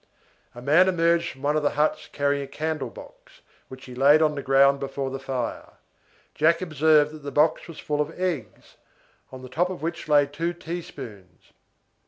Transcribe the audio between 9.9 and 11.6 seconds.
lay two teaspoons.